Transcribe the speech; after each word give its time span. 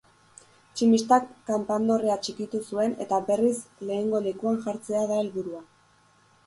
Tximistak 0.77 1.27
kanpandorrea 1.49 2.15
txikitu 2.23 2.63
zuen 2.73 2.97
eta 3.07 3.21
berriz 3.29 3.55
lehengo 3.91 4.27
lekuan 4.31 4.61
jartzea 4.67 5.05
da 5.15 5.23
helburua. 5.25 5.63